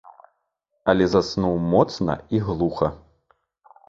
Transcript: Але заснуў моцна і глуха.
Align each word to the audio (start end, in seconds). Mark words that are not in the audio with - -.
Але 0.93 1.05
заснуў 1.11 1.55
моцна 1.73 2.15
і 2.39 2.39
глуха. 2.47 2.89